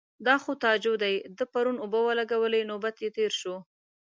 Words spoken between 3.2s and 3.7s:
شو.